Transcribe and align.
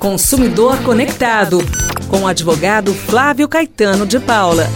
Consumidor 0.00 0.82
Conectado, 0.82 1.58
com 2.08 2.20
o 2.20 2.26
advogado 2.26 2.94
Flávio 2.94 3.46
Caetano 3.46 4.06
de 4.06 4.18
Paula. 4.18 4.66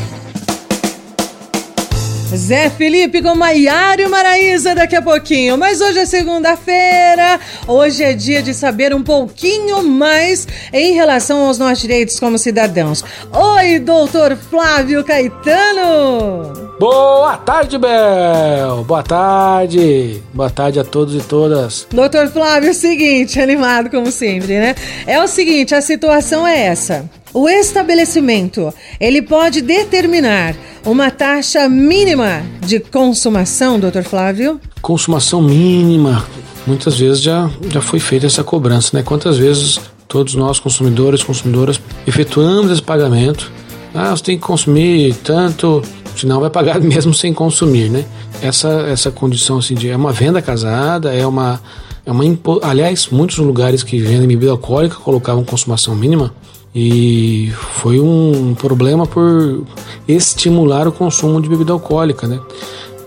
Zé 2.36 2.68
Felipe 2.68 3.22
com 3.22 3.34
Maiara 3.34 4.02
e 4.02 4.06
Maraísa 4.06 4.74
daqui 4.74 4.94
a 4.94 5.00
pouquinho. 5.00 5.56
Mas 5.56 5.80
hoje 5.80 6.00
é 6.00 6.04
segunda-feira, 6.04 7.40
hoje 7.66 8.04
é 8.04 8.12
dia 8.12 8.42
de 8.42 8.52
saber 8.52 8.94
um 8.94 9.02
pouquinho 9.02 9.82
mais 9.82 10.46
em 10.70 10.92
relação 10.92 11.46
aos 11.46 11.56
nossos 11.56 11.80
direitos 11.80 12.20
como 12.20 12.36
cidadãos. 12.36 13.02
Oi, 13.32 13.78
doutor 13.78 14.36
Flávio 14.36 15.02
Caetano! 15.02 16.63
Boa 16.78 17.36
tarde, 17.36 17.78
Bel! 17.78 18.82
Boa 18.84 19.02
tarde! 19.02 20.20
Boa 20.32 20.50
tarde 20.50 20.80
a 20.80 20.84
todos 20.84 21.14
e 21.14 21.20
todas. 21.20 21.86
Doutor 21.88 22.26
Flávio, 22.28 22.68
é 22.68 22.72
o 22.72 22.74
seguinte, 22.74 23.40
animado 23.40 23.88
como 23.90 24.10
sempre, 24.10 24.58
né? 24.58 24.74
É 25.06 25.22
o 25.22 25.28
seguinte, 25.28 25.72
a 25.72 25.80
situação 25.80 26.44
é 26.44 26.66
essa. 26.66 27.08
O 27.32 27.48
estabelecimento, 27.48 28.74
ele 28.98 29.22
pode 29.22 29.60
determinar 29.60 30.56
uma 30.84 31.12
taxa 31.12 31.68
mínima 31.68 32.42
de 32.66 32.80
consumação, 32.80 33.78
doutor 33.78 34.02
Flávio? 34.02 34.60
Consumação 34.82 35.40
mínima. 35.40 36.26
Muitas 36.66 36.98
vezes 36.98 37.20
já, 37.20 37.48
já 37.68 37.80
foi 37.80 38.00
feita 38.00 38.26
essa 38.26 38.42
cobrança, 38.42 38.96
né? 38.96 39.04
Quantas 39.04 39.38
vezes 39.38 39.78
todos 40.08 40.34
nós, 40.34 40.58
consumidores, 40.58 41.22
consumidoras, 41.22 41.80
efetuamos 42.04 42.72
esse 42.72 42.82
pagamento. 42.82 43.50
Ah, 43.94 44.10
você 44.10 44.24
tem 44.24 44.36
que 44.36 44.44
consumir 44.44 45.14
tanto, 45.22 45.80
senão 46.16 46.40
vai 46.40 46.50
pagar 46.50 46.80
mesmo 46.82 47.12
sem 47.14 47.32
consumir, 47.32 47.90
né? 47.90 48.04
Essa, 48.42 48.68
essa 48.88 49.10
condição 49.10 49.58
assim 49.58 49.74
de 49.74 49.88
é 49.88 49.96
uma 49.96 50.12
venda 50.12 50.40
casada, 50.40 51.12
é 51.12 51.26
uma 51.26 51.60
é 52.06 52.12
uma 52.12 52.24
impo... 52.24 52.60
aliás, 52.62 53.08
muitos 53.08 53.38
lugares 53.38 53.82
que 53.82 53.98
vendem 53.98 54.28
bebida 54.28 54.50
alcoólica 54.50 54.96
colocavam 54.96 55.42
consumação 55.42 55.94
mínima 55.94 56.34
e 56.74 57.52
foi 57.82 58.00
um 58.00 58.54
problema 58.54 59.06
por 59.06 59.64
estimular 60.06 60.86
o 60.88 60.92
consumo 60.92 61.40
de 61.40 61.48
bebida 61.48 61.72
alcoólica, 61.72 62.26
né? 62.26 62.40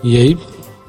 E 0.02 0.16
aí 0.16 0.38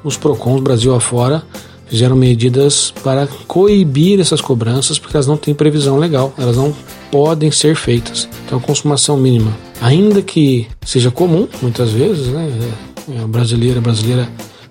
os 0.02 0.16
Procons 0.16 0.60
Brasil 0.60 0.94
afora 0.94 1.42
fizeram 1.90 2.14
medidas 2.14 2.94
para 3.02 3.26
coibir 3.46 4.20
essas 4.20 4.40
cobranças 4.40 4.98
porque 4.98 5.16
elas 5.16 5.26
não 5.26 5.36
têm 5.36 5.52
previsão 5.52 5.98
legal, 5.98 6.32
elas 6.38 6.56
não 6.56 6.74
podem 7.10 7.50
ser 7.50 7.74
feitas. 7.74 8.28
Então, 8.46 8.60
consumação 8.60 9.16
mínima, 9.16 9.54
ainda 9.80 10.22
que 10.22 10.68
seja 10.86 11.10
comum 11.10 11.48
muitas 11.60 11.90
vezes, 11.90 12.28
né? 12.28 12.48
É, 13.08 13.26
brasileira, 13.26 13.80
brasileira 13.80 14.28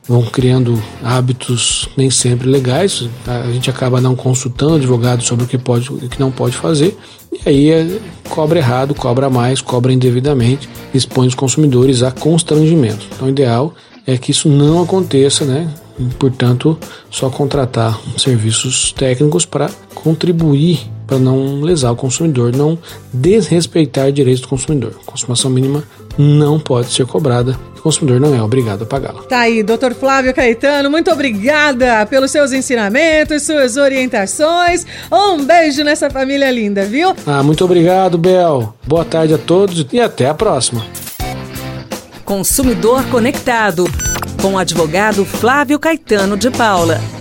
vão 0.07 0.23
criando 0.23 0.81
hábitos 1.03 1.87
nem 1.95 2.09
sempre 2.09 2.49
legais. 2.49 3.07
A 3.27 3.51
gente 3.51 3.69
acaba 3.69 4.01
não 4.01 4.15
consultando 4.15 4.75
advogado 4.75 5.21
sobre 5.21 5.45
o 5.45 5.47
que 5.47 5.57
pode 5.57 5.87
e 5.91 6.05
o 6.05 6.09
que 6.09 6.19
não 6.19 6.31
pode 6.31 6.55
fazer. 6.55 6.97
E 7.31 7.47
aí 7.47 7.69
é, 7.69 7.99
cobra 8.27 8.57
errado, 8.57 8.95
cobra 8.95 9.29
mais, 9.29 9.61
cobra 9.61 9.93
indevidamente, 9.93 10.67
expõe 10.93 11.27
os 11.27 11.35
consumidores 11.35 12.01
a 12.01 12.11
constrangimento. 12.11 13.05
Então 13.13 13.27
o 13.27 13.31
ideal 13.31 13.73
é 14.07 14.17
que 14.17 14.31
isso 14.31 14.49
não 14.49 14.81
aconteça, 14.81 15.45
né? 15.45 15.71
Portanto, 16.17 16.77
só 17.09 17.29
contratar 17.29 17.99
serviços 18.17 18.91
técnicos 18.91 19.45
para 19.45 19.69
contribuir 19.93 20.79
para 21.09 21.17
não 21.17 21.61
lesar 21.61 21.91
o 21.91 21.95
consumidor, 21.95 22.55
não 22.55 22.77
desrespeitar 23.11 24.11
direitos 24.11 24.41
do 24.41 24.47
consumidor. 24.47 24.93
Consumação 25.07 25.49
mínima 25.49 25.83
não 26.15 26.59
pode 26.59 26.93
ser 26.93 27.07
cobrada. 27.07 27.57
O 27.79 27.81
consumidor 27.81 28.19
não 28.19 28.35
é 28.35 28.43
obrigado 28.43 28.83
a 28.83 28.85
pagá-la. 28.85 29.23
Tá 29.23 29.39
aí, 29.39 29.63
doutor 29.63 29.95
Flávio 29.95 30.33
Caetano, 30.33 30.89
muito 30.89 31.09
obrigada 31.09 32.05
pelos 32.05 32.29
seus 32.29 32.51
ensinamentos, 32.51 33.41
suas 33.41 33.75
orientações. 33.75 34.85
Um 35.11 35.43
beijo 35.43 35.83
nessa 35.83 36.11
família 36.11 36.51
linda, 36.51 36.85
viu? 36.85 37.15
Ah, 37.25 37.41
muito 37.41 37.65
obrigado, 37.65 38.17
Bel. 38.17 38.75
Boa 38.85 39.03
tarde 39.03 39.33
a 39.33 39.37
todos 39.37 39.87
e 39.91 39.99
até 39.99 40.29
a 40.29 40.33
próxima. 40.35 40.85
Consumidor 42.23 43.03
Conectado, 43.05 43.85
com 44.41 44.53
o 44.53 44.57
advogado 44.57 45.25
Flávio 45.25 45.77
Caetano 45.79 46.37
de 46.37 46.49
Paula. 46.49 47.18